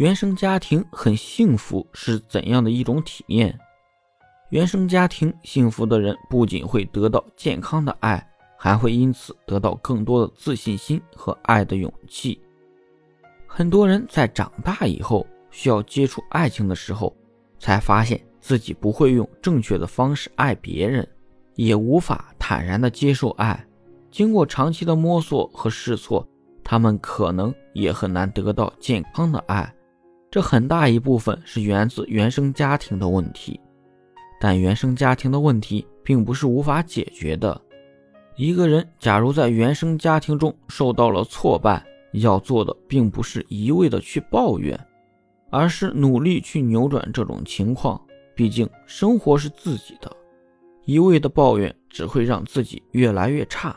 [0.00, 3.60] 原生家庭很幸福是怎样的一种体验？
[4.48, 8.26] 原生家庭幸福的人不仅会得到健康的爱，
[8.56, 12.40] 还会因此得到更多的自信心和爱的勇气。
[13.46, 17.14] 很多人在长大以后需要接触爱情的时候，
[17.58, 21.06] 才发现自己不会用正确的方式爱别人，
[21.56, 23.62] 也无法坦然的接受爱。
[24.10, 26.26] 经过长期的摸索和试错，
[26.64, 29.70] 他们可能也很难得到健康的爱。
[30.30, 33.58] 这很大一部分是源自原生家庭的问题，
[34.40, 37.60] 但原生家庭的问题并不是无法解决的。
[38.36, 44.78] 一个人假如在原生家庭中受到了挫败，要做的并不是一味的去抱怨，
[45.50, 48.00] 而是努力去扭转这种情况。
[48.36, 50.10] 毕竟生活是自己的，
[50.84, 53.76] 一味的抱怨只会让自己越来越差。